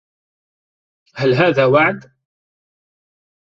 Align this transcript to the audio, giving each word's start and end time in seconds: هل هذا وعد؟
هل 1.15 1.33
هذا 1.33 1.65
وعد؟ 1.65 2.11